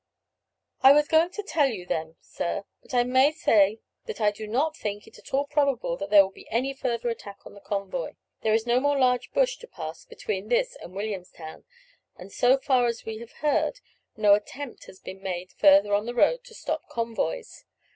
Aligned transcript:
"I 0.81 0.93
was 0.93 1.01
just 1.03 1.11
going 1.11 1.29
to 1.29 1.43
tell 1.43 1.67
you 1.69 1.85
them, 1.85 2.15
sir, 2.21 2.63
but 2.81 2.95
I 2.95 3.03
may 3.03 3.31
say 3.31 3.81
that 4.07 4.19
I 4.19 4.31
do 4.31 4.47
not 4.47 4.75
think 4.75 5.05
it 5.05 5.19
at 5.19 5.31
all 5.31 5.45
probable 5.45 5.95
that 5.97 6.09
there 6.09 6.23
will 6.23 6.31
be 6.31 6.49
any 6.49 6.73
further 6.73 7.09
attack 7.09 7.45
on 7.45 7.53
the 7.53 7.59
convoy. 7.61 8.13
There 8.41 8.55
is 8.55 8.65
no 8.65 8.79
more 8.79 8.97
large 8.97 9.31
bush 9.31 9.57
to 9.57 9.67
pass 9.67 10.03
between 10.03 10.47
this 10.47 10.75
and 10.77 10.95
Williamstown, 10.95 11.65
and 12.17 12.33
so 12.33 12.57
far 12.57 12.87
as 12.87 13.05
we 13.05 13.19
have 13.19 13.31
heard, 13.45 13.79
no 14.17 14.33
attempt 14.33 14.85
has 14.85 14.99
been 14.99 15.21
made 15.21 15.51
further 15.51 15.93
on 15.93 16.07
the 16.07 16.15
road 16.15 16.43
to 16.45 16.55
stop 16.55 16.87
convoys. 16.89 17.63